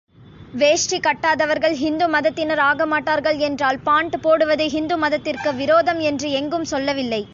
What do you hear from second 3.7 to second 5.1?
bond போடுவது ஹிந்து